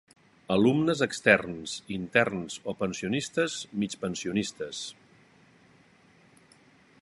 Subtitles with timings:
[0.53, 4.81] Alumnes externs, interns o pensionistes, migpensionistes.